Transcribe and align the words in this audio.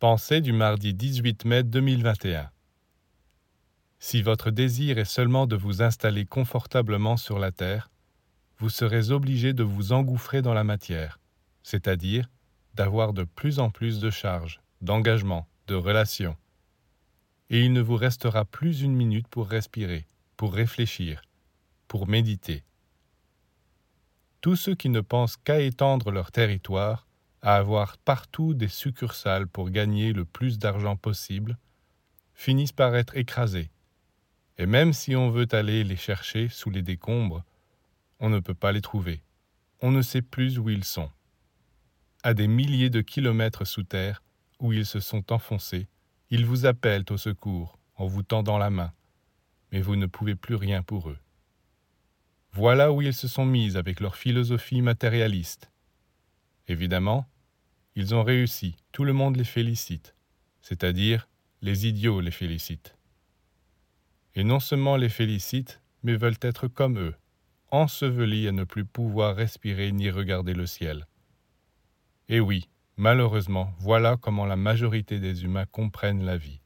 Pensée 0.00 0.40
du 0.40 0.54
mardi 0.54 0.94
18 0.94 1.44
mai 1.44 1.62
2021. 1.62 2.48
Si 3.98 4.22
votre 4.22 4.50
désir 4.50 4.96
est 4.96 5.04
seulement 5.04 5.46
de 5.46 5.56
vous 5.56 5.82
installer 5.82 6.24
confortablement 6.24 7.18
sur 7.18 7.38
la 7.38 7.52
terre, 7.52 7.90
vous 8.56 8.70
serez 8.70 9.10
obligé 9.10 9.52
de 9.52 9.62
vous 9.62 9.92
engouffrer 9.92 10.40
dans 10.40 10.54
la 10.54 10.64
matière, 10.64 11.20
c'est-à-dire 11.62 12.30
d'avoir 12.72 13.12
de 13.12 13.24
plus 13.24 13.58
en 13.58 13.68
plus 13.68 14.00
de 14.00 14.08
charges, 14.08 14.62
d'engagements, 14.80 15.46
de 15.66 15.74
relations. 15.74 16.38
Et 17.50 17.62
il 17.62 17.74
ne 17.74 17.82
vous 17.82 17.96
restera 17.96 18.46
plus 18.46 18.80
une 18.80 18.94
minute 18.94 19.28
pour 19.28 19.50
respirer, 19.50 20.06
pour 20.38 20.54
réfléchir, 20.54 21.20
pour 21.88 22.08
méditer. 22.08 22.64
Tous 24.40 24.56
ceux 24.56 24.74
qui 24.74 24.88
ne 24.88 25.02
pensent 25.02 25.36
qu'à 25.36 25.60
étendre 25.60 26.10
leur 26.10 26.32
territoire 26.32 27.06
à 27.42 27.56
avoir 27.56 27.96
partout 27.98 28.54
des 28.54 28.68
succursales 28.68 29.46
pour 29.46 29.70
gagner 29.70 30.12
le 30.12 30.24
plus 30.24 30.58
d'argent 30.58 30.96
possible, 30.96 31.56
finissent 32.34 32.72
par 32.72 32.94
être 32.96 33.16
écrasés. 33.16 33.70
Et 34.58 34.66
même 34.66 34.92
si 34.92 35.16
on 35.16 35.30
veut 35.30 35.48
aller 35.52 35.84
les 35.84 35.96
chercher 35.96 36.48
sous 36.48 36.70
les 36.70 36.82
décombres, 36.82 37.44
on 38.18 38.28
ne 38.28 38.40
peut 38.40 38.54
pas 38.54 38.72
les 38.72 38.82
trouver. 38.82 39.22
On 39.80 39.90
ne 39.90 40.02
sait 40.02 40.22
plus 40.22 40.58
où 40.58 40.68
ils 40.68 40.84
sont. 40.84 41.10
À 42.22 42.34
des 42.34 42.48
milliers 42.48 42.90
de 42.90 43.00
kilomètres 43.00 43.64
sous 43.64 43.82
terre, 43.82 44.22
où 44.58 44.74
ils 44.74 44.84
se 44.84 45.00
sont 45.00 45.32
enfoncés, 45.32 45.88
ils 46.28 46.44
vous 46.44 46.66
appellent 46.66 47.06
au 47.10 47.16
secours 47.16 47.78
en 47.96 48.06
vous 48.06 48.22
tendant 48.22 48.58
la 48.58 48.70
main, 48.70 48.92
mais 49.72 49.80
vous 49.80 49.96
ne 49.96 50.06
pouvez 50.06 50.34
plus 50.34 50.54
rien 50.54 50.82
pour 50.82 51.08
eux. 51.08 51.18
Voilà 52.52 52.92
où 52.92 53.00
ils 53.00 53.14
se 53.14 53.28
sont 53.28 53.46
mis 53.46 53.76
avec 53.76 54.00
leur 54.00 54.16
philosophie 54.16 54.82
matérialiste. 54.82 55.70
Évidemment, 56.68 57.26
ils 57.94 58.14
ont 58.14 58.22
réussi, 58.22 58.76
tout 58.92 59.04
le 59.04 59.12
monde 59.12 59.36
les 59.36 59.44
félicite, 59.44 60.14
c'est-à-dire 60.62 61.28
les 61.62 61.86
idiots 61.86 62.20
les 62.20 62.30
félicitent. 62.30 62.96
Et 64.34 64.44
non 64.44 64.60
seulement 64.60 64.96
les 64.96 65.08
félicitent, 65.08 65.80
mais 66.02 66.16
veulent 66.16 66.38
être 66.40 66.68
comme 66.68 66.98
eux, 66.98 67.14
ensevelis 67.70 68.48
à 68.48 68.52
ne 68.52 68.64
plus 68.64 68.84
pouvoir 68.84 69.36
respirer 69.36 69.92
ni 69.92 70.10
regarder 70.10 70.54
le 70.54 70.66
ciel. 70.66 71.06
Et 72.28 72.40
oui, 72.40 72.68
malheureusement, 72.96 73.72
voilà 73.78 74.16
comment 74.16 74.46
la 74.46 74.56
majorité 74.56 75.18
des 75.18 75.44
humains 75.44 75.66
comprennent 75.66 76.24
la 76.24 76.36
vie. 76.36 76.60